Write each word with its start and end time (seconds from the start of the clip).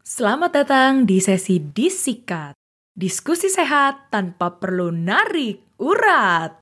Selamat 0.00 0.56
datang 0.56 1.04
di 1.04 1.20
sesi 1.20 1.60
Disikat. 1.60 2.56
Diskusi 2.88 3.52
sehat 3.52 4.08
tanpa 4.08 4.56
perlu 4.56 4.88
narik 4.88 5.76
urat. 5.76 6.56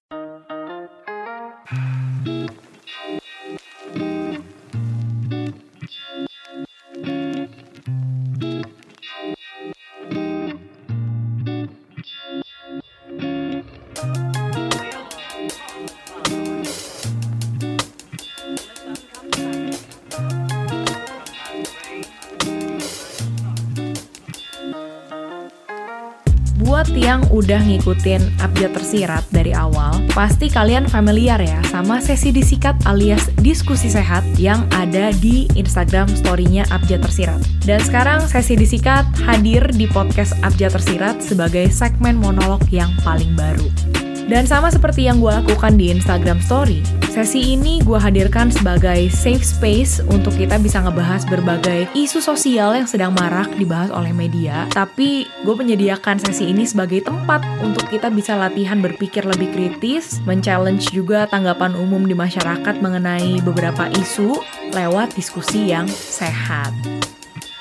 Yang 27.09 27.25
udah 27.33 27.65
ngikutin 27.65 28.21
Abjad 28.45 28.77
Tersirat 28.77 29.25
dari 29.33 29.57
awal, 29.57 29.97
pasti 30.13 30.53
kalian 30.53 30.85
familiar 30.93 31.41
ya 31.41 31.57
sama 31.73 32.05
sesi 32.05 32.29
disikat 32.29 32.77
alias 32.85 33.33
diskusi 33.41 33.89
sehat 33.89 34.21
yang 34.37 34.69
ada 34.77 35.09
di 35.17 35.49
Instagram 35.57 36.13
story-nya 36.13 36.69
Abjad 36.69 37.01
Tersirat. 37.01 37.41
Dan 37.65 37.81
sekarang 37.81 38.29
sesi 38.29 38.61
disikat 38.61 39.09
hadir 39.25 39.65
di 39.73 39.89
podcast 39.89 40.37
Abjad 40.45 40.77
Tersirat 40.77 41.25
sebagai 41.25 41.73
segmen 41.73 42.21
monolog 42.21 42.61
yang 42.69 42.93
paling 43.01 43.33
baru. 43.33 43.98
Dan 44.29 44.45
sama 44.45 44.69
seperti 44.69 45.09
yang 45.09 45.25
gue 45.25 45.33
lakukan 45.33 45.81
di 45.81 45.89
Instagram 45.89 46.37
Story, 46.45 46.85
sesi 47.09 47.57
ini 47.57 47.81
gue 47.81 47.97
hadirkan 47.97 48.53
sebagai 48.53 49.09
safe 49.09 49.41
space 49.41 50.05
untuk 50.05 50.37
kita 50.37 50.61
bisa 50.61 50.85
ngebahas 50.85 51.25
berbagai 51.25 51.89
isu 51.97 52.21
sosial 52.21 52.77
yang 52.77 52.85
sedang 52.85 53.17
marak 53.17 53.49
dibahas 53.57 53.89
oleh 53.89 54.13
media. 54.13 54.69
Tapi 54.69 55.25
gue 55.49 55.55
menyediakan 55.57 56.21
sesi 56.21 56.53
ini 56.53 56.69
sebagai 56.69 57.09
tempat 57.09 57.41
untuk 57.65 57.89
kita 57.89 58.13
bisa 58.13 58.37
latihan 58.37 58.85
berpikir 58.85 59.25
lebih 59.25 59.49
kritis, 59.49 60.21
men-challenge 60.29 60.93
juga 60.93 61.25
tanggapan 61.33 61.73
umum 61.73 62.05
di 62.05 62.13
masyarakat 62.13 62.85
mengenai 62.85 63.41
beberapa 63.41 63.89
isu 63.97 64.37
lewat 64.77 65.17
diskusi 65.17 65.73
yang 65.73 65.89
sehat. 65.89 66.98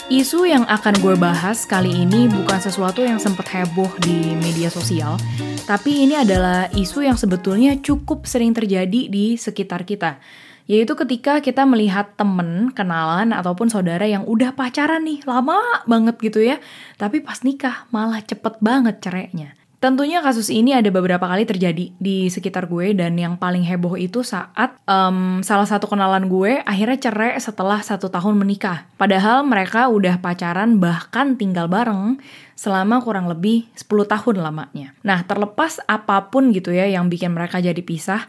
Isu 0.08 0.48
yang 0.48 0.64
akan 0.64 1.04
gue 1.04 1.20
bahas 1.20 1.68
kali 1.68 2.08
ini 2.08 2.32
bukan 2.32 2.64
sesuatu 2.64 3.04
yang 3.04 3.20
sempat 3.20 3.52
heboh 3.52 3.92
di 4.00 4.40
media 4.40 4.72
sosial, 4.72 5.20
tapi 5.68 6.08
ini 6.08 6.16
adalah 6.16 6.72
isu 6.72 7.04
yang 7.04 7.20
sebetulnya 7.20 7.76
cukup 7.84 8.24
sering 8.24 8.56
terjadi 8.56 9.12
di 9.12 9.36
sekitar 9.36 9.84
kita. 9.84 10.24
Yaitu 10.64 10.96
ketika 10.96 11.44
kita 11.44 11.68
melihat 11.68 12.16
temen, 12.16 12.72
kenalan, 12.72 13.36
ataupun 13.36 13.68
saudara 13.68 14.08
yang 14.08 14.24
udah 14.24 14.56
pacaran 14.56 15.04
nih, 15.04 15.28
lama 15.28 15.60
banget 15.84 16.16
gitu 16.24 16.40
ya, 16.40 16.64
tapi 16.96 17.20
pas 17.20 17.44
nikah 17.44 17.84
malah 17.92 18.24
cepet 18.24 18.64
banget 18.64 19.04
cerainya. 19.04 19.60
Tentunya 19.78 20.26
kasus 20.26 20.50
ini 20.50 20.74
ada 20.74 20.90
beberapa 20.90 21.30
kali 21.30 21.46
terjadi 21.46 21.94
di 22.02 22.18
sekitar 22.34 22.66
gue 22.66 22.98
dan 22.98 23.14
yang 23.14 23.38
paling 23.38 23.62
heboh 23.62 23.94
itu 23.94 24.26
saat 24.26 24.74
um, 24.90 25.46
salah 25.46 25.70
satu 25.70 25.86
kenalan 25.86 26.26
gue 26.26 26.66
akhirnya 26.66 26.98
cerai 26.98 27.38
setelah 27.38 27.78
satu 27.86 28.10
tahun 28.10 28.42
menikah. 28.42 28.90
Padahal 28.98 29.46
mereka 29.46 29.86
udah 29.94 30.18
pacaran 30.18 30.82
bahkan 30.82 31.38
tinggal 31.38 31.70
bareng 31.70 32.18
selama 32.58 33.06
kurang 33.06 33.30
lebih 33.30 33.70
10 33.78 33.86
tahun 34.10 34.42
lamanya. 34.42 34.98
Nah 35.06 35.22
terlepas 35.22 35.78
apa 35.86 36.34
pun 36.34 36.50
gitu 36.58 36.74
ya 36.74 36.90
yang 36.90 37.06
bikin 37.06 37.38
mereka 37.38 37.62
jadi 37.62 37.78
pisah, 37.86 38.26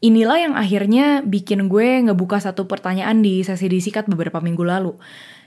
inilah 0.00 0.48
yang 0.48 0.54
akhirnya 0.56 1.20
bikin 1.20 1.68
gue 1.68 2.08
ngebuka 2.08 2.40
satu 2.40 2.64
pertanyaan 2.64 3.20
di 3.20 3.44
sesi 3.44 3.68
disikat 3.68 4.08
beberapa 4.08 4.40
minggu 4.40 4.64
lalu 4.64 4.96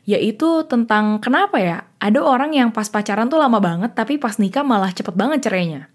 yaitu 0.08 0.67
tentang 0.67 1.19
kenapa 1.23 1.58
ya 1.59 1.78
ada 2.00 2.19
orang 2.23 2.55
yang 2.55 2.69
pas 2.72 2.88
pacaran 2.88 3.28
tuh 3.28 3.39
lama 3.39 3.59
banget 3.59 3.92
tapi 3.95 4.16
pas 4.19 4.36
nikah 4.39 4.64
malah 4.64 4.92
cepet 4.92 5.16
banget 5.16 5.47
cerainya. 5.47 5.92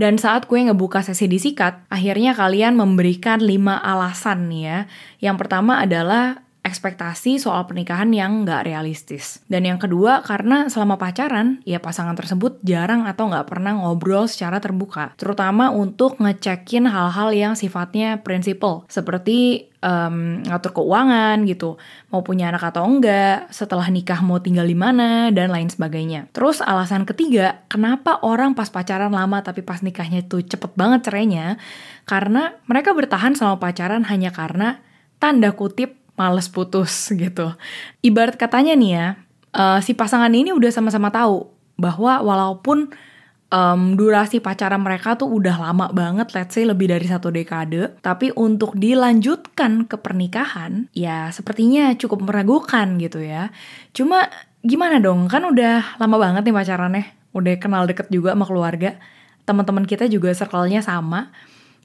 Dan 0.00 0.16
saat 0.16 0.48
gue 0.48 0.56
ngebuka 0.56 1.04
sesi 1.04 1.28
disikat, 1.28 1.84
akhirnya 1.92 2.32
kalian 2.32 2.72
memberikan 2.72 3.36
5 3.36 3.52
alasan 3.84 4.48
nih 4.48 4.62
ya. 4.64 4.78
Yang 5.20 5.36
pertama 5.44 5.76
adalah 5.76 6.40
ekspektasi 6.60 7.40
soal 7.40 7.64
pernikahan 7.64 8.12
yang 8.12 8.44
nggak 8.44 8.68
realistis. 8.68 9.40
Dan 9.48 9.64
yang 9.64 9.80
kedua, 9.80 10.20
karena 10.20 10.68
selama 10.68 11.00
pacaran, 11.00 11.64
ya 11.64 11.80
pasangan 11.80 12.12
tersebut 12.12 12.60
jarang 12.60 13.08
atau 13.08 13.32
nggak 13.32 13.48
pernah 13.48 13.72
ngobrol 13.80 14.28
secara 14.28 14.60
terbuka. 14.60 15.16
Terutama 15.16 15.72
untuk 15.72 16.20
ngecekin 16.20 16.84
hal-hal 16.84 17.32
yang 17.32 17.52
sifatnya 17.56 18.20
prinsipal, 18.20 18.84
seperti 18.92 19.70
um, 19.80 20.44
ngatur 20.44 20.76
keuangan 20.76 21.48
gitu, 21.48 21.80
mau 22.12 22.20
punya 22.20 22.52
anak 22.52 22.68
atau 22.70 22.84
enggak, 22.84 23.48
setelah 23.48 23.88
nikah 23.88 24.20
mau 24.20 24.38
tinggal 24.38 24.68
di 24.68 24.76
mana, 24.76 25.32
dan 25.32 25.48
lain 25.48 25.72
sebagainya. 25.72 26.28
Terus 26.36 26.60
alasan 26.60 27.08
ketiga, 27.08 27.64
kenapa 27.72 28.20
orang 28.20 28.52
pas 28.52 28.68
pacaran 28.68 29.12
lama 29.12 29.40
tapi 29.40 29.64
pas 29.64 29.80
nikahnya 29.80 30.28
tuh 30.28 30.44
cepet 30.44 30.76
banget 30.76 31.08
cerainya, 31.08 31.56
karena 32.04 32.52
mereka 32.68 32.92
bertahan 32.92 33.32
selama 33.32 33.56
pacaran 33.58 34.04
hanya 34.06 34.28
karena 34.28 34.84
tanda 35.20 35.52
kutip 35.52 35.99
males 36.20 36.52
putus 36.52 37.08
gitu. 37.16 37.56
Ibarat 38.04 38.36
katanya 38.36 38.76
nih 38.76 38.90
ya, 38.92 39.06
uh, 39.56 39.80
si 39.80 39.96
pasangan 39.96 40.28
ini 40.28 40.52
udah 40.52 40.68
sama-sama 40.68 41.08
tahu 41.08 41.48
bahwa 41.80 42.20
walaupun 42.20 42.92
um, 43.48 43.96
durasi 43.96 44.38
pacaran 44.38 44.80
mereka 44.80 45.16
tuh 45.16 45.32
udah 45.32 45.56
lama 45.56 45.88
banget, 45.90 46.32
let's 46.36 46.52
say 46.52 46.68
lebih 46.68 46.92
dari 46.92 47.08
satu 47.08 47.32
dekade, 47.32 47.96
tapi 48.04 48.30
untuk 48.36 48.76
dilanjutkan 48.76 49.88
ke 49.88 49.96
pernikahan, 49.96 50.92
ya 50.92 51.32
sepertinya 51.32 51.96
cukup 51.96 52.28
meragukan 52.28 53.00
gitu 53.00 53.24
ya. 53.24 53.48
Cuma 53.96 54.28
gimana 54.60 55.00
dong, 55.00 55.26
kan 55.26 55.40
udah 55.48 55.98
lama 55.98 56.16
banget 56.20 56.44
nih 56.44 56.54
pacarannya, 56.54 57.04
udah 57.32 57.54
kenal 57.56 57.88
deket 57.88 58.12
juga 58.12 58.36
sama 58.36 58.44
keluarga, 58.44 59.00
teman-teman 59.48 59.88
kita 59.88 60.06
juga 60.06 60.30
circle-nya 60.36 60.84
sama, 60.84 61.32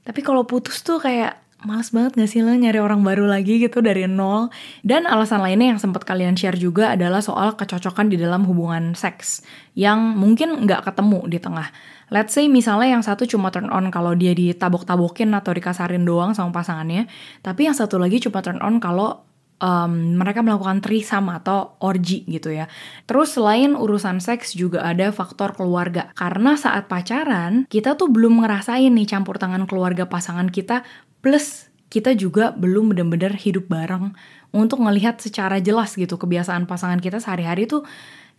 tapi 0.05 0.21
kalau 0.21 0.45
putus 0.45 0.85
tuh 0.85 1.01
kayak 1.01 1.41
males 1.65 1.89
banget 1.91 2.15
gak 2.15 2.29
sih 2.29 2.45
lo 2.45 2.53
nyari 2.53 2.77
orang 2.77 3.01
baru 3.01 3.25
lagi 3.25 3.57
gitu 3.57 3.81
dari 3.81 4.05
nol? 4.05 4.53
Dan 4.85 5.09
alasan 5.09 5.41
lainnya 5.41 5.75
yang 5.75 5.81
sempat 5.81 6.05
kalian 6.05 6.37
share 6.37 6.55
juga 6.55 6.93
adalah 6.93 7.19
soal 7.19 7.57
kecocokan 7.57 8.13
di 8.13 8.17
dalam 8.21 8.45
hubungan 8.45 8.93
seks 8.93 9.41
yang 9.73 10.15
mungkin 10.15 10.63
nggak 10.63 10.87
ketemu 10.87 11.25
di 11.27 11.37
tengah. 11.41 11.67
Let's 12.13 12.37
say 12.37 12.45
misalnya 12.45 12.95
yang 12.95 13.03
satu 13.03 13.25
cuma 13.25 13.49
turn 13.49 13.73
on 13.73 13.89
kalau 13.89 14.13
dia 14.13 14.37
ditabok-tabokin 14.37 15.33
atau 15.33 15.51
dikasarin 15.51 16.05
doang 16.05 16.37
sama 16.37 16.53
pasangannya, 16.53 17.09
tapi 17.41 17.65
yang 17.65 17.73
satu 17.73 17.97
lagi 17.97 18.21
cuma 18.21 18.45
turn 18.45 18.61
on 18.61 18.77
kalau 18.77 19.25
um, 19.59 20.17
mereka 20.19 20.43
melakukan 20.43 20.83
trisam 20.83 21.27
atau 21.31 21.79
orgi 21.79 22.27
gitu 22.27 22.51
ya. 22.51 22.67
Terus 23.07 23.35
selain 23.35 23.75
urusan 23.75 24.19
seks 24.19 24.55
juga 24.55 24.83
ada 24.83 25.11
faktor 25.11 25.55
keluarga. 25.55 26.11
Karena 26.17 26.59
saat 26.59 26.87
pacaran, 26.91 27.67
kita 27.69 27.95
tuh 27.95 28.11
belum 28.11 28.43
ngerasain 28.43 28.91
nih 28.91 29.07
campur 29.07 29.39
tangan 29.39 29.67
keluarga 29.69 30.07
pasangan 30.07 30.51
kita 30.51 30.83
Plus 31.25 31.73
kita 31.89 32.13
juga 32.13 32.53
belum 32.53 32.93
benar-benar 32.93 33.33
hidup 33.41 33.65
bareng. 33.65 34.13
Untuk 34.53 34.77
ngelihat 34.85 35.17
secara 35.17 35.57
jelas 35.57 35.97
gitu 35.97 36.21
kebiasaan 36.21 36.69
pasangan 36.69 37.01
kita 37.01 37.17
sehari-hari 37.17 37.65
tuh 37.65 37.81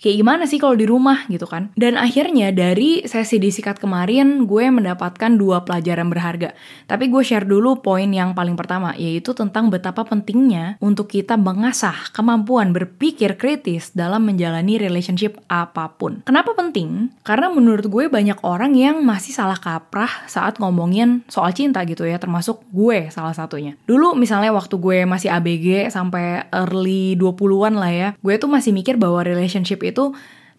kayak 0.00 0.16
gimana 0.20 0.44
sih 0.44 0.60
kalau 0.60 0.76
di 0.76 0.84
rumah 0.84 1.24
gitu 1.32 1.48
kan. 1.48 1.72
Dan 1.74 1.96
akhirnya 1.96 2.52
dari 2.52 3.04
sesi 3.08 3.40
disikat 3.40 3.80
kemarin 3.80 4.44
gue 4.44 4.68
mendapatkan 4.68 5.32
dua 5.34 5.64
pelajaran 5.64 6.12
berharga. 6.12 6.52
Tapi 6.84 7.08
gue 7.08 7.22
share 7.24 7.48
dulu 7.48 7.80
poin 7.80 8.08
yang 8.12 8.36
paling 8.36 8.54
pertama 8.54 8.92
yaitu 8.96 9.32
tentang 9.32 9.72
betapa 9.72 10.04
pentingnya 10.04 10.76
untuk 10.84 11.08
kita 11.08 11.40
mengasah 11.40 12.12
kemampuan 12.12 12.76
berpikir 12.76 13.40
kritis 13.40 13.92
dalam 13.96 14.28
menjalani 14.28 14.76
relationship 14.76 15.40
apa 15.48 15.96
pun. 15.96 16.20
Kenapa 16.28 16.52
penting? 16.52 17.12
Karena 17.24 17.48
menurut 17.48 17.88
gue 17.88 18.04
banyak 18.12 18.42
orang 18.44 18.76
yang 18.76 19.00
masih 19.02 19.32
salah 19.32 19.56
kaprah 19.56 20.28
saat 20.28 20.60
ngomongin 20.60 21.24
soal 21.30 21.54
cinta 21.56 21.82
gitu 21.88 22.04
ya, 22.04 22.20
termasuk 22.20 22.60
gue 22.74 23.08
salah 23.08 23.32
satunya. 23.32 23.78
Dulu 23.88 24.18
misalnya 24.18 24.52
waktu 24.52 24.76
gue 24.76 24.98
masih 25.08 25.32
ABG 25.32 25.88
sampai 25.94 26.50
early 26.52 27.14
20-an 27.16 27.74
lah 27.78 27.92
ya, 27.92 28.08
gue 28.18 28.34
tuh 28.36 28.50
masih 28.50 28.74
mikir 28.74 28.98
bahwa 28.98 29.22
relationship 29.22 29.85
itu 29.90 30.14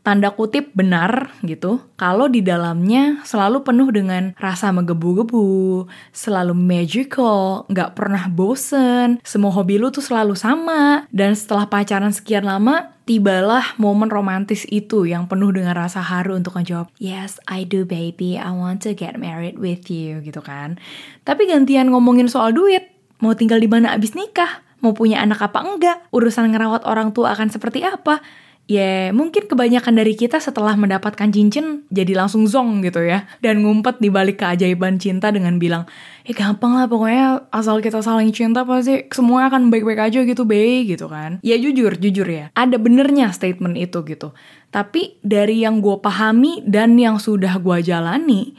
tanda 0.07 0.31
kutip 0.31 0.71
benar 0.71 1.35
gitu. 1.43 1.83
Kalau 1.99 2.31
di 2.31 2.39
dalamnya 2.39 3.19
selalu 3.27 3.67
penuh 3.67 3.91
dengan 3.91 4.31
rasa 4.39 4.71
menggebu-gebu, 4.71 5.83
selalu 6.15 6.55
magical, 6.55 7.67
nggak 7.67 7.91
pernah 7.91 8.31
bosen, 8.31 9.19
semua 9.27 9.51
hobi 9.51 9.75
lu 9.75 9.91
tuh 9.91 9.99
selalu 9.99 10.31
sama, 10.39 11.03
dan 11.11 11.35
setelah 11.35 11.67
pacaran 11.67 12.15
sekian 12.15 12.47
lama, 12.47 12.95
tibalah 13.03 13.75
momen 13.75 14.07
romantis 14.07 14.63
itu 14.71 15.03
yang 15.03 15.27
penuh 15.27 15.51
dengan 15.51 15.75
rasa 15.75 15.99
haru 15.99 16.39
untuk 16.39 16.55
menjawab, 16.55 16.87
yes, 17.03 17.43
I 17.43 17.67
do 17.67 17.83
baby, 17.83 18.39
I 18.39 18.55
want 18.55 18.87
to 18.87 18.95
get 18.95 19.19
married 19.19 19.59
with 19.59 19.91
you, 19.91 20.23
gitu 20.23 20.39
kan. 20.39 20.79
Tapi 21.27 21.51
gantian 21.51 21.91
ngomongin 21.91 22.31
soal 22.31 22.55
duit, 22.55 22.95
mau 23.19 23.35
tinggal 23.35 23.59
di 23.59 23.67
mana 23.67 23.91
abis 23.91 24.15
nikah, 24.15 24.63
mau 24.79 24.95
punya 24.95 25.19
anak 25.19 25.51
apa 25.51 25.67
enggak, 25.67 25.99
urusan 26.15 26.47
ngerawat 26.55 26.87
orang 26.87 27.11
tua 27.11 27.35
akan 27.35 27.51
seperti 27.51 27.83
apa, 27.83 28.23
Ya 28.67 29.15
mungkin 29.15 29.47
kebanyakan 29.47 29.95
dari 29.95 30.11
kita 30.11 30.43
setelah 30.43 30.75
mendapatkan 30.75 31.31
cincin 31.31 31.87
jadi 31.87 32.19
langsung 32.19 32.43
zong 32.51 32.83
gitu 32.83 32.99
ya. 32.99 33.23
Dan 33.39 33.63
ngumpet 33.63 34.03
di 34.03 34.11
balik 34.11 34.43
keajaiban 34.43 34.99
cinta 34.99 35.31
dengan 35.31 35.55
bilang, 35.55 35.87
ya 36.27 36.35
gampang 36.35 36.75
lah 36.75 36.91
pokoknya 36.91 37.47
asal 37.47 37.79
kita 37.79 38.03
saling 38.03 38.35
cinta 38.35 38.67
pasti 38.67 39.07
semua 39.07 39.47
akan 39.47 39.71
baik-baik 39.71 40.11
aja 40.11 40.19
gitu 40.27 40.43
be 40.43 40.83
gitu 40.83 41.07
kan. 41.07 41.39
Ya 41.47 41.55
jujur, 41.55 41.95
jujur 41.95 42.27
ya. 42.27 42.51
Ada 42.59 42.75
benernya 42.75 43.31
statement 43.31 43.79
itu 43.79 44.03
gitu. 44.03 44.35
Tapi 44.67 45.15
dari 45.23 45.63
yang 45.63 45.79
gue 45.79 46.03
pahami 46.03 46.59
dan 46.67 46.99
yang 46.99 47.23
sudah 47.23 47.55
gue 47.63 47.79
jalani, 47.87 48.51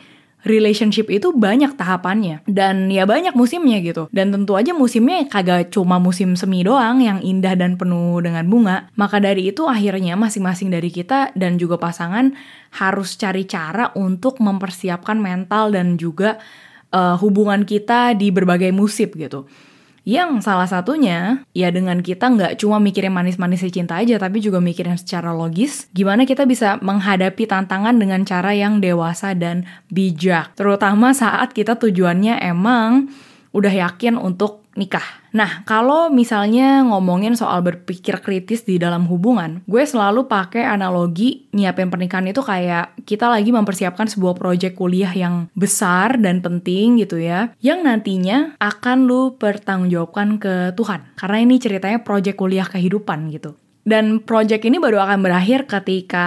relationship 0.47 1.11
itu 1.11 1.35
banyak 1.35 1.75
tahapannya. 1.75 2.47
Dan 2.47 2.93
ya 2.93 3.09
banyak 3.09 3.35
musimnya 3.35 3.83
gitu. 3.83 4.07
Dan 4.15 4.31
tentu 4.31 4.55
aja 4.55 4.71
musimnya 4.77 5.27
kagak 5.27 5.75
cuma 5.75 5.99
musim 5.99 6.39
semi 6.39 6.63
doang 6.63 7.03
yang 7.03 7.19
indah 7.23 7.59
dan 7.59 7.75
penuh 7.75 8.23
dengan 8.23 8.47
bunga. 8.47 8.91
Maka 8.95 9.19
dari 9.19 9.51
itu 9.51 9.67
akhirnya 9.67 10.15
masing-masing 10.15 10.71
dari 10.71 10.93
kita 10.93 11.35
dan 11.35 11.59
juga 11.59 11.81
pasangan 11.81 12.35
harus 12.79 13.17
cari 13.17 13.49
cara 13.49 13.91
untuk 13.97 14.39
mempersiapkan 14.39 15.19
mental 15.19 15.73
dan 15.73 15.97
juga 15.97 16.39
uh, 16.93 17.17
hubungan 17.19 17.65
kita 17.65 18.15
di 18.15 18.29
berbagai 18.29 18.71
musim 18.71 19.09
gitu 19.17 19.49
yang 20.09 20.41
salah 20.41 20.65
satunya, 20.65 21.45
ya 21.53 21.69
dengan 21.69 22.01
kita 22.01 22.33
nggak 22.33 22.53
cuma 22.57 22.81
mikirin 22.81 23.13
manis-manis 23.13 23.61
cinta 23.69 24.01
aja, 24.01 24.17
tapi 24.17 24.41
juga 24.41 24.57
mikirin 24.57 24.97
secara 24.97 25.37
logis, 25.37 25.85
gimana 25.93 26.25
kita 26.25 26.49
bisa 26.49 26.81
menghadapi 26.81 27.45
tantangan 27.45 27.93
dengan 28.01 28.25
cara 28.25 28.57
yang 28.57 28.81
dewasa 28.81 29.37
dan 29.37 29.69
bijak. 29.93 30.57
Terutama 30.57 31.13
saat 31.13 31.53
kita 31.53 31.77
tujuannya 31.77 32.41
emang 32.41 33.13
udah 33.53 33.73
yakin 33.73 34.21
untuk 34.21 34.69
nikah. 34.79 35.05
Nah, 35.35 35.67
kalau 35.67 36.09
misalnya 36.09 36.87
ngomongin 36.87 37.35
soal 37.35 37.61
berpikir 37.67 38.23
kritis 38.23 38.63
di 38.63 38.79
dalam 38.79 39.11
hubungan, 39.11 39.67
gue 39.67 39.83
selalu 39.83 40.31
pakai 40.31 40.65
analogi 40.65 41.51
nyiapin 41.53 41.91
pernikahan 41.91 42.31
itu 42.31 42.41
kayak 42.41 42.95
kita 43.03 43.27
lagi 43.27 43.51
mempersiapkan 43.51 44.07
sebuah 44.07 44.39
proyek 44.39 44.79
kuliah 44.79 45.11
yang 45.11 45.51
besar 45.59 46.17
dan 46.17 46.41
penting 46.41 47.03
gitu 47.03 47.19
ya, 47.19 47.53
yang 47.59 47.83
nantinya 47.83 48.55
akan 48.63 49.11
lu 49.11 49.35
pertanggungjawabkan 49.37 50.39
ke 50.39 50.55
Tuhan. 50.79 51.19
Karena 51.19 51.39
ini 51.43 51.59
ceritanya 51.59 52.01
proyek 52.01 52.39
kuliah 52.39 52.65
kehidupan 52.65 53.29
gitu. 53.35 53.59
Dan 53.89 54.21
project 54.21 54.69
ini 54.69 54.77
baru 54.77 55.01
akan 55.01 55.25
berakhir 55.25 55.65
ketika 55.65 56.27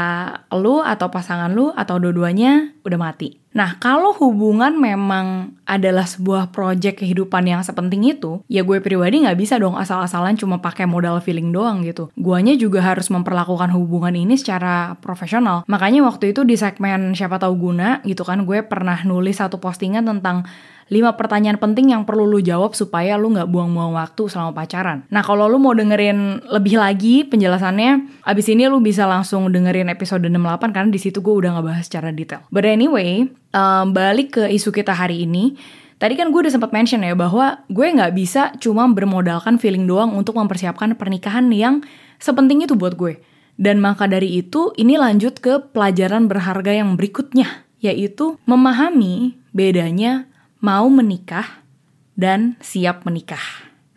lu 0.50 0.82
atau 0.82 1.14
pasangan 1.14 1.54
lu 1.54 1.70
atau 1.70 2.02
dua-duanya 2.02 2.74
udah 2.82 2.98
mati. 2.98 3.38
Nah, 3.52 3.78
kalau 3.84 4.16
hubungan 4.16 4.80
memang 4.80 5.60
adalah 5.68 6.08
sebuah 6.08 6.56
project 6.56 7.04
kehidupan 7.04 7.46
yang 7.46 7.62
sepenting 7.62 8.02
itu, 8.08 8.40
ya 8.48 8.64
gue 8.64 8.80
pribadi 8.80 9.22
nggak 9.22 9.38
bisa 9.38 9.60
dong 9.60 9.76
asal-asalan 9.76 10.40
cuma 10.40 10.64
pakai 10.64 10.88
modal 10.88 11.20
feeling 11.20 11.52
doang 11.52 11.84
gitu. 11.84 12.10
Guanya 12.16 12.56
juga 12.56 12.82
harus 12.82 13.12
memperlakukan 13.12 13.70
hubungan 13.76 14.16
ini 14.16 14.40
secara 14.40 14.96
profesional. 15.04 15.68
Makanya 15.68 16.02
waktu 16.08 16.32
itu 16.32 16.48
di 16.48 16.56
segmen 16.56 17.14
siapa 17.14 17.38
tahu 17.38 17.60
guna 17.60 18.00
gitu 18.08 18.24
kan, 18.24 18.48
gue 18.48 18.64
pernah 18.66 18.98
nulis 19.04 19.38
satu 19.38 19.60
postingan 19.60 20.08
tentang 20.08 20.48
5 20.90 21.20
pertanyaan 21.20 21.60
penting 21.60 21.94
yang 21.94 22.08
perlu 22.08 22.26
lu 22.26 22.40
jawab 22.40 22.74
supaya 22.74 23.20
lu 23.20 23.30
nggak 23.36 23.52
buang-buang 23.52 23.94
waktu 23.94 24.32
selama 24.32 24.56
pacaran. 24.56 25.06
Nah, 25.12 25.22
kalau 25.22 25.46
lu 25.46 25.62
mau 25.62 25.76
dengerin 25.76 26.42
lebih 26.50 26.80
lagi 26.80 27.28
penjelasannya, 27.28 28.22
abis 28.26 28.46
ini 28.50 28.66
lu 28.66 28.82
bisa 28.82 29.06
langsung 29.06 29.52
dengerin 29.52 29.92
episode 29.92 30.26
68 30.26 30.74
karena 30.74 30.90
di 30.90 31.00
situ 31.00 31.22
gue 31.22 31.36
udah 31.46 31.60
ngebahas 31.60 31.86
secara 31.86 32.10
detail. 32.10 32.42
But 32.50 32.66
anyway, 32.66 33.30
um, 33.54 33.94
balik 33.94 34.40
ke 34.40 34.44
isu 34.50 34.72
kita 34.72 34.96
hari 34.96 35.28
ini, 35.28 35.60
Tadi 36.02 36.18
kan 36.18 36.34
gue 36.34 36.42
udah 36.42 36.50
sempat 36.50 36.74
mention 36.74 37.06
ya 37.06 37.14
bahwa 37.14 37.62
gue 37.70 37.86
nggak 37.86 38.18
bisa 38.18 38.50
cuma 38.58 38.90
bermodalkan 38.90 39.62
feeling 39.62 39.86
doang 39.86 40.18
untuk 40.18 40.34
mempersiapkan 40.34 40.98
pernikahan 40.98 41.46
yang 41.54 41.86
sepenting 42.18 42.66
itu 42.66 42.74
buat 42.74 42.98
gue. 42.98 43.22
Dan 43.54 43.78
maka 43.78 44.10
dari 44.10 44.42
itu, 44.42 44.74
ini 44.82 44.98
lanjut 44.98 45.38
ke 45.38 45.62
pelajaran 45.70 46.26
berharga 46.26 46.74
yang 46.74 46.98
berikutnya, 46.98 47.70
yaitu 47.86 48.42
memahami 48.50 49.38
bedanya 49.54 50.26
mau 50.62 50.88
menikah 50.88 51.66
dan 52.14 52.54
siap 52.62 53.02
menikah. 53.04 53.42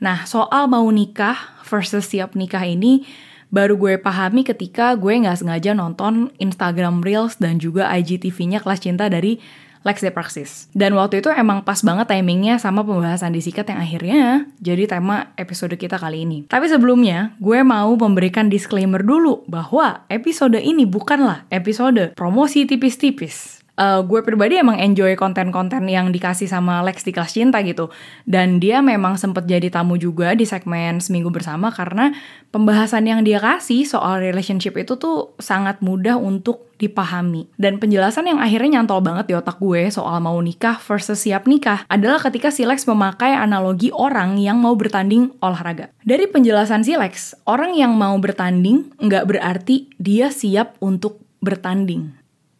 Nah, 0.01 0.25
soal 0.25 0.67
mau 0.67 0.89
nikah 0.89 1.61
versus 1.69 2.09
siap 2.09 2.33
nikah 2.33 2.65
ini 2.65 3.05
baru 3.53 3.79
gue 3.79 3.95
pahami 4.01 4.43
ketika 4.43 4.97
gue 4.99 5.15
nggak 5.15 5.45
sengaja 5.45 5.77
nonton 5.77 6.35
Instagram 6.43 7.05
Reels 7.05 7.39
dan 7.39 7.63
juga 7.63 7.87
IGTV-nya 7.93 8.59
kelas 8.65 8.83
cinta 8.83 9.07
dari 9.07 9.39
Lex 9.85 10.01
de 10.01 10.09
Praxis. 10.09 10.73
Dan 10.73 10.97
waktu 10.97 11.21
itu 11.21 11.29
emang 11.29 11.61
pas 11.61 11.85
banget 11.85 12.09
timingnya 12.09 12.57
sama 12.57 12.81
pembahasan 12.81 13.37
disikat 13.37 13.69
yang 13.69 13.85
akhirnya 13.85 14.49
jadi 14.57 14.89
tema 14.89 15.37
episode 15.37 15.77
kita 15.77 16.01
kali 16.01 16.25
ini. 16.25 16.49
Tapi 16.49 16.73
sebelumnya, 16.73 17.37
gue 17.37 17.61
mau 17.61 17.93
memberikan 17.93 18.49
disclaimer 18.49 19.05
dulu 19.05 19.45
bahwa 19.45 20.09
episode 20.09 20.57
ini 20.57 20.89
bukanlah 20.89 21.45
episode 21.53 22.17
promosi 22.17 22.65
tipis-tipis 22.65 23.64
uh, 23.79 24.01
gue 24.03 24.21
pribadi 24.23 24.59
emang 24.59 24.79
enjoy 24.79 25.15
konten-konten 25.19 25.87
yang 25.91 26.11
dikasih 26.15 26.47
sama 26.47 26.83
Lex 26.87 27.03
di 27.03 27.13
kelas 27.15 27.35
cinta 27.35 27.61
gitu. 27.63 27.91
Dan 28.27 28.63
dia 28.63 28.81
memang 28.81 29.19
sempet 29.19 29.47
jadi 29.47 29.71
tamu 29.71 29.99
juga 29.99 30.35
di 30.35 30.47
segmen 30.47 30.99
Seminggu 31.03 31.31
Bersama 31.31 31.71
karena 31.75 32.15
pembahasan 32.55 33.07
yang 33.07 33.23
dia 33.27 33.43
kasih 33.43 33.87
soal 33.87 34.23
relationship 34.23 34.79
itu 34.79 34.95
tuh 34.99 35.35
sangat 35.39 35.83
mudah 35.83 36.19
untuk 36.19 36.71
dipahami. 36.75 37.47
Dan 37.55 37.79
penjelasan 37.79 38.27
yang 38.27 38.43
akhirnya 38.43 38.83
nyantol 38.83 38.99
banget 38.99 39.31
di 39.31 39.35
otak 39.39 39.63
gue 39.63 39.89
soal 39.95 40.19
mau 40.19 40.35
nikah 40.43 40.75
versus 40.83 41.23
siap 41.23 41.47
nikah 41.47 41.87
adalah 41.87 42.19
ketika 42.19 42.51
si 42.51 42.67
Lex 42.67 42.85
memakai 42.91 43.31
analogi 43.31 43.95
orang 43.95 44.37
yang 44.43 44.59
mau 44.59 44.75
bertanding 44.75 45.31
olahraga. 45.39 45.95
Dari 46.03 46.27
penjelasan 46.27 46.83
si 46.83 46.99
Lex, 46.99 47.39
orang 47.47 47.79
yang 47.79 47.95
mau 47.95 48.19
bertanding 48.19 48.91
nggak 48.99 49.25
berarti 49.31 49.87
dia 50.03 50.35
siap 50.35 50.75
untuk 50.83 51.23
bertanding. 51.39 52.11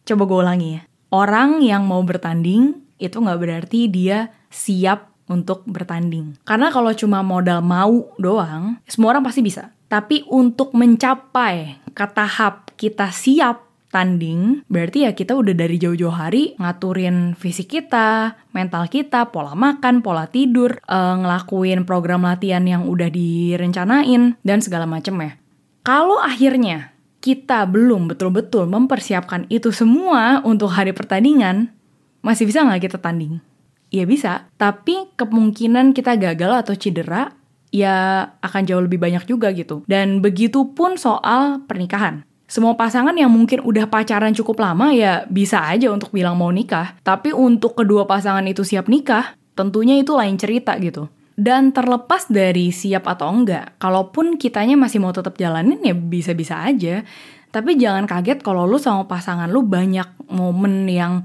Coba 0.05 0.23
gue 0.29 0.39
ulangi 0.39 0.69
ya 0.79 0.83
orang 1.15 1.63
yang 1.63 1.87
mau 1.87 2.03
bertanding 2.03 2.83
itu 2.99 3.15
nggak 3.15 3.39
berarti 3.39 3.87
dia 3.87 4.35
siap 4.51 5.15
untuk 5.31 5.63
bertanding. 5.63 6.35
Karena 6.43 6.69
kalau 6.69 6.91
cuma 6.91 7.23
modal 7.23 7.63
mau 7.63 8.11
doang, 8.19 8.77
semua 8.85 9.15
orang 9.15 9.23
pasti 9.23 9.41
bisa. 9.41 9.71
Tapi 9.87 10.27
untuk 10.27 10.75
mencapai 10.75 11.79
ke 11.95 12.05
tahap 12.11 12.75
kita 12.75 13.09
siap 13.09 13.63
tanding, 13.93 14.67
berarti 14.67 15.07
ya 15.07 15.15
kita 15.15 15.39
udah 15.39 15.55
dari 15.55 15.79
jauh-jauh 15.79 16.11
hari 16.11 16.51
ngaturin 16.59 17.31
fisik 17.39 17.79
kita, 17.79 18.35
mental 18.51 18.91
kita, 18.91 19.31
pola 19.31 19.55
makan, 19.55 20.03
pola 20.03 20.27
tidur, 20.27 20.83
uh, 20.91 21.15
ngelakuin 21.15 21.87
program 21.87 22.27
latihan 22.27 22.67
yang 22.67 22.91
udah 22.91 23.07
direncanain, 23.07 24.35
dan 24.43 24.59
segala 24.59 24.83
macem 24.83 25.15
ya. 25.23 25.39
Kalau 25.85 26.19
akhirnya 26.19 26.94
kita 27.25 27.65
belum 27.65 28.13
betul-betul 28.13 28.69
mempersiapkan 28.69 29.49
itu 29.49 29.73
semua 29.73 30.45
untuk 30.45 30.69
hari 30.69 30.93
pertandingan, 30.93 31.73
masih 32.21 32.45
bisa 32.45 32.61
nggak 32.61 32.85
kita 32.85 33.01
tanding? 33.01 33.41
Ya 33.89 34.05
bisa, 34.05 34.45
tapi 34.61 35.09
kemungkinan 35.17 35.97
kita 35.97 36.21
gagal 36.21 36.61
atau 36.61 36.77
cedera 36.77 37.33
ya 37.73 38.29
akan 38.45 38.61
jauh 38.69 38.85
lebih 38.85 39.01
banyak 39.01 39.25
juga 39.25 39.49
gitu. 39.57 39.81
Dan 39.89 40.21
begitu 40.21 40.69
pun 40.77 41.01
soal 41.01 41.65
pernikahan. 41.65 42.21
Semua 42.45 42.77
pasangan 42.77 43.17
yang 43.17 43.33
mungkin 43.33 43.65
udah 43.65 43.89
pacaran 43.89 44.37
cukup 44.37 44.61
lama 44.61 44.93
ya 44.93 45.25
bisa 45.25 45.65
aja 45.65 45.89
untuk 45.89 46.13
bilang 46.13 46.37
mau 46.37 46.53
nikah. 46.53 46.93
Tapi 47.01 47.33
untuk 47.33 47.73
kedua 47.73 48.05
pasangan 48.05 48.45
itu 48.45 48.61
siap 48.61 48.85
nikah, 48.85 49.33
tentunya 49.57 49.97
itu 49.97 50.13
lain 50.13 50.37
cerita 50.37 50.77
gitu. 50.77 51.09
Dan 51.35 51.75
terlepas 51.75 52.31
dari 52.31 52.71
siap 52.71 53.11
atau 53.11 53.27
enggak, 53.27 53.75
kalaupun 53.75 54.39
kitanya 54.39 54.79
masih 54.79 55.03
mau 55.03 55.11
tetap 55.11 55.35
jalanin 55.35 55.83
ya 55.83 55.91
bisa-bisa 55.91 56.63
aja. 56.63 57.03
Tapi 57.51 57.75
jangan 57.75 58.07
kaget 58.07 58.39
kalau 58.39 58.63
lu 58.63 58.79
sama 58.79 59.07
pasangan 59.07 59.47
lu 59.51 59.63
banyak 59.63 60.07
momen 60.31 60.87
yang 60.87 61.23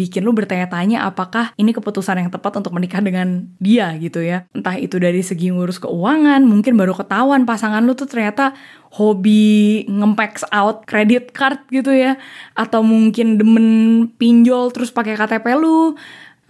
bikin 0.00 0.24
lu 0.24 0.32
bertanya-tanya 0.32 1.04
apakah 1.04 1.52
ini 1.60 1.76
keputusan 1.76 2.24
yang 2.24 2.32
tepat 2.32 2.56
untuk 2.56 2.72
menikah 2.72 3.04
dengan 3.04 3.52
dia 3.60 3.92
gitu 4.00 4.24
ya. 4.24 4.48
Entah 4.56 4.80
itu 4.80 4.96
dari 4.96 5.20
segi 5.20 5.52
ngurus 5.52 5.76
keuangan, 5.76 6.40
mungkin 6.40 6.80
baru 6.80 6.96
ketahuan 6.96 7.44
pasangan 7.44 7.84
lu 7.84 7.92
tuh 7.92 8.08
ternyata 8.08 8.56
hobi 8.96 9.84
ngempax 9.92 10.48
out 10.56 10.88
credit 10.88 11.36
card 11.36 11.60
gitu 11.68 11.92
ya. 11.92 12.16
Atau 12.56 12.80
mungkin 12.80 13.36
demen 13.36 13.68
pinjol 14.16 14.72
terus 14.72 14.88
pakai 14.88 15.20
KTP 15.20 15.52
lu 15.60 16.00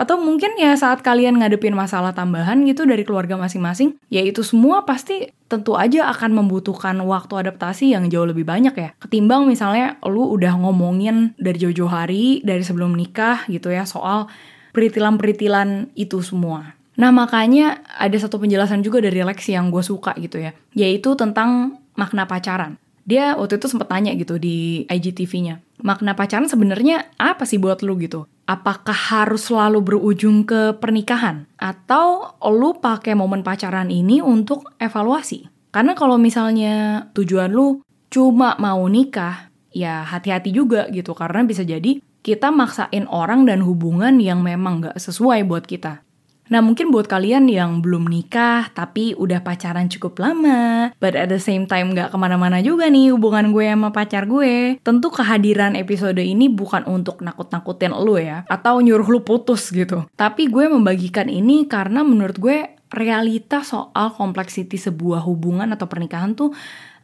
atau 0.00 0.16
mungkin 0.16 0.56
ya 0.56 0.72
saat 0.80 1.04
kalian 1.04 1.36
ngadepin 1.44 1.76
masalah 1.76 2.16
tambahan 2.16 2.64
gitu 2.64 2.88
dari 2.88 3.04
keluarga 3.04 3.36
masing-masing, 3.36 4.00
ya 4.08 4.24
itu 4.24 4.40
semua 4.40 4.88
pasti 4.88 5.28
tentu 5.44 5.76
aja 5.76 6.08
akan 6.08 6.40
membutuhkan 6.40 6.96
waktu 7.04 7.36
adaptasi 7.36 7.92
yang 7.92 8.08
jauh 8.08 8.24
lebih 8.24 8.48
banyak 8.48 8.72
ya. 8.72 8.90
Ketimbang 8.96 9.44
misalnya 9.44 10.00
lu 10.08 10.32
udah 10.32 10.56
ngomongin 10.56 11.36
dari 11.36 11.60
jauh-jauh 11.60 11.92
hari, 11.92 12.40
dari 12.40 12.64
sebelum 12.64 12.96
nikah 12.96 13.44
gitu 13.52 13.68
ya, 13.68 13.84
soal 13.84 14.32
peritilan-peritilan 14.72 15.92
itu 15.92 16.24
semua. 16.24 16.80
Nah 16.96 17.12
makanya 17.12 17.84
ada 18.00 18.16
satu 18.16 18.40
penjelasan 18.40 18.80
juga 18.80 19.04
dari 19.04 19.20
Lex 19.20 19.52
yang 19.52 19.68
gue 19.68 19.84
suka 19.84 20.16
gitu 20.16 20.40
ya, 20.40 20.56
yaitu 20.72 21.12
tentang 21.12 21.76
makna 21.92 22.24
pacaran. 22.24 22.80
Dia 23.04 23.34
waktu 23.34 23.58
itu 23.58 23.66
sempat 23.66 23.90
tanya 23.90 24.14
gitu 24.14 24.38
di 24.38 24.86
IGTV-nya, 24.86 25.60
makna 25.82 26.14
pacaran 26.14 26.46
sebenarnya 26.46 27.10
apa 27.18 27.42
sih 27.44 27.58
buat 27.58 27.82
lu 27.82 27.98
gitu? 27.98 28.28
Apakah 28.50 28.98
harus 29.14 29.46
selalu 29.46 29.78
berujung 29.78 30.42
ke 30.42 30.74
pernikahan 30.82 31.46
atau 31.54 32.34
lu 32.50 32.74
pakai 32.82 33.14
momen 33.14 33.46
pacaran 33.46 33.86
ini 33.94 34.18
untuk 34.18 34.74
evaluasi? 34.82 35.46
Karena 35.70 35.94
kalau 35.94 36.18
misalnya 36.18 37.06
tujuan 37.14 37.54
lu 37.54 37.86
cuma 38.10 38.58
mau 38.58 38.82
nikah, 38.90 39.54
ya 39.70 40.02
hati-hati 40.02 40.50
juga 40.50 40.90
gitu 40.90 41.14
karena 41.14 41.46
bisa 41.46 41.62
jadi 41.62 42.02
kita 42.26 42.50
maksain 42.50 43.06
orang 43.06 43.46
dan 43.46 43.62
hubungan 43.62 44.18
yang 44.18 44.42
memang 44.42 44.90
gak 44.90 44.98
sesuai 44.98 45.46
buat 45.46 45.64
kita. 45.70 46.02
Nah 46.50 46.58
mungkin 46.58 46.90
buat 46.90 47.06
kalian 47.06 47.46
yang 47.46 47.78
belum 47.78 48.10
nikah 48.10 48.74
tapi 48.74 49.14
udah 49.14 49.46
pacaran 49.46 49.86
cukup 49.86 50.18
lama, 50.18 50.90
but 50.98 51.14
at 51.14 51.30
the 51.30 51.38
same 51.38 51.70
time 51.70 51.94
gak 51.94 52.10
ke 52.10 52.18
mana-mana 52.18 52.58
juga 52.58 52.90
nih 52.90 53.14
hubungan 53.14 53.54
gue 53.54 53.70
sama 53.70 53.94
pacar 53.94 54.26
gue. 54.26 54.82
Tentu 54.82 55.14
kehadiran 55.14 55.78
episode 55.78 56.18
ini 56.18 56.50
bukan 56.50 56.90
untuk 56.90 57.22
nakut-nakutin 57.22 57.94
lu 57.94 58.18
ya, 58.18 58.42
atau 58.50 58.82
nyuruh 58.82 59.06
lu 59.06 59.22
putus 59.22 59.70
gitu. 59.70 60.10
Tapi 60.18 60.50
gue 60.50 60.66
membagikan 60.66 61.30
ini 61.30 61.70
karena 61.70 62.02
menurut 62.02 62.34
gue 62.42 62.74
realita 62.90 63.62
soal 63.62 64.10
kompleksiti 64.18 64.74
sebuah 64.74 65.22
hubungan 65.22 65.70
atau 65.70 65.86
pernikahan 65.86 66.34
tuh 66.34 66.50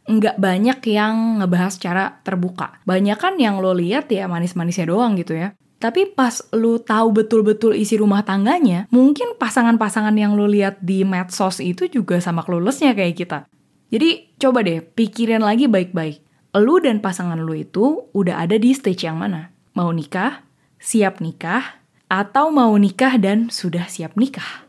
nggak 0.07 0.39
banyak 0.39 0.79
yang 0.91 1.43
ngebahas 1.43 1.75
secara 1.75 2.19
terbuka. 2.23 2.79
Banyak 2.87 3.19
kan 3.19 3.35
yang 3.39 3.59
lo 3.59 3.75
lihat 3.75 4.07
ya 4.11 4.27
manis-manisnya 4.27 4.87
doang 4.87 5.19
gitu 5.19 5.35
ya. 5.35 5.55
Tapi 5.77 6.09
pas 6.09 6.41
lu 6.57 6.81
tahu 6.81 7.13
betul-betul 7.13 7.77
isi 7.77 8.01
rumah 8.01 8.25
tangganya, 8.25 8.89
mungkin 8.89 9.37
pasangan-pasangan 9.37 10.17
yang 10.17 10.33
lu 10.33 10.49
lihat 10.49 10.81
di 10.81 11.05
medsos 11.05 11.61
itu 11.61 11.85
juga 11.85 12.17
sama 12.17 12.41
kelulesnya 12.41 12.97
kayak 12.97 13.13
kita. 13.13 13.39
Jadi 13.93 14.33
coba 14.41 14.65
deh 14.65 14.81
pikirin 14.81 15.45
lagi 15.45 15.69
baik-baik. 15.69 16.25
Lu 16.57 16.81
dan 16.81 16.97
pasangan 16.97 17.37
lu 17.37 17.53
itu 17.53 18.09
udah 18.09 18.41
ada 18.41 18.57
di 18.57 18.73
stage 18.73 19.05
yang 19.05 19.21
mana? 19.21 19.53
Mau 19.77 19.93
nikah? 19.93 20.41
Siap 20.81 21.21
nikah? 21.21 21.77
Atau 22.09 22.49
mau 22.49 22.73
nikah 22.73 23.21
dan 23.21 23.53
sudah 23.53 23.85
siap 23.85 24.17
nikah? 24.17 24.65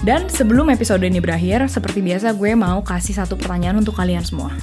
Dan 0.00 0.24
sebelum 0.32 0.72
episode 0.72 1.04
ini 1.04 1.20
berakhir, 1.20 1.68
seperti 1.68 2.00
biasa 2.00 2.32
gue 2.32 2.56
mau 2.56 2.80
kasih 2.80 3.20
satu 3.20 3.36
pertanyaan 3.36 3.84
untuk 3.84 3.92
kalian 3.92 4.24
semua. 4.24 4.56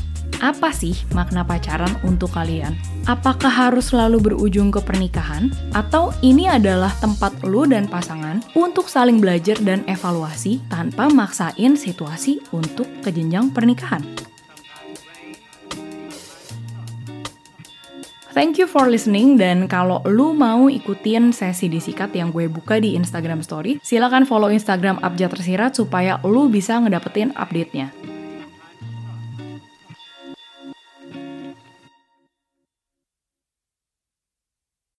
Apa 0.44 0.76
sih 0.76 0.92
makna 1.16 1.48
pacaran 1.48 1.96
untuk 2.04 2.36
kalian? 2.36 2.76
Apakah 3.08 3.48
harus 3.48 3.96
selalu 3.96 4.32
berujung 4.32 4.68
ke 4.68 4.84
pernikahan? 4.84 5.48
Atau 5.72 6.12
ini 6.20 6.52
adalah 6.52 6.92
tempat 7.00 7.32
lu 7.48 7.64
dan 7.64 7.88
pasangan 7.88 8.44
untuk 8.52 8.92
saling 8.92 9.24
belajar 9.24 9.56
dan 9.64 9.88
evaluasi 9.88 10.60
tanpa 10.68 11.08
maksain 11.08 11.80
situasi 11.80 12.44
untuk 12.52 12.90
ke 13.00 13.16
jenjang 13.16 13.48
pernikahan? 13.56 14.04
Thank 18.36 18.60
you 18.60 18.68
for 18.68 18.92
listening 18.92 19.40
dan 19.40 19.72
kalau 19.72 20.04
lu 20.04 20.36
mau 20.36 20.68
ikutin 20.68 21.32
sesi 21.32 21.72
disikat 21.72 22.12
yang 22.12 22.36
gue 22.36 22.52
buka 22.52 22.84
di 22.84 23.00
Instagram 23.00 23.40
story, 23.40 23.80
silakan 23.80 24.28
follow 24.28 24.52
Instagram 24.52 25.00
Abjad 25.00 25.32
Tersirat 25.32 25.80
supaya 25.80 26.20
lu 26.28 26.52
bisa 26.52 26.76
ngedapetin 26.84 27.32
update-nya. 27.40 28.15